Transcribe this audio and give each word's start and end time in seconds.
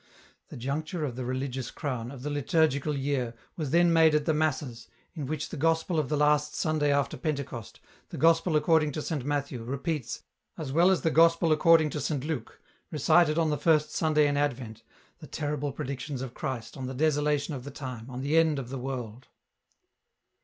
The 0.49 0.57
juncture 0.57 1.05
of 1.05 1.15
the 1.15 1.23
religious 1.25 1.69
crown, 1.69 2.09
of 2.09 2.23
the 2.23 2.31
liturgical 2.31 2.97
year, 2.97 3.35
was 3.55 3.69
then 3.69 3.93
made 3.93 4.15
at 4.15 4.25
the 4.25 4.33
masses, 4.33 4.87
in 5.13 5.27
which 5.27 5.49
the 5.49 5.57
gospel 5.57 5.99
of 5.99 6.09
the 6.09 6.17
last 6.17 6.55
Sunday 6.55 6.91
after 6.91 7.17
Pentecost, 7.17 7.79
the 8.09 8.17
Gospel 8.17 8.55
according 8.55 8.93
to 8.93 9.01
Saint 9.03 9.23
Matthew, 9.25 9.63
repeats, 9.63 10.23
as 10.57 10.71
well 10.71 10.89
as 10.89 11.01
the 11.03 11.11
Gospel 11.11 11.51
according 11.51 11.91
to 11.91 12.01
Saint 12.01 12.23
Luke, 12.25 12.59
recited 12.89 13.37
on 13.37 13.51
the 13.51 13.59
first 13.59 13.91
Sunday 13.91 14.25
in 14.27 14.37
Advent, 14.37 14.81
the 15.19 15.27
terrible 15.27 15.71
predictions 15.71 16.23
of 16.23 16.33
Christ 16.33 16.75
on 16.75 16.87
the 16.87 16.95
desolation 16.95 17.53
of 17.53 17.63
the 17.63 17.69
time, 17.69 18.09
on 18.09 18.21
the 18.21 18.39
end 18.39 18.57
of 18.57 18.69
the 18.69 18.79
world. 18.79 19.27